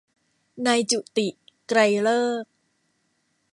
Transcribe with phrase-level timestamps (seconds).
[0.65, 1.27] นายจุติ
[1.67, 2.41] ไกรฤกษ์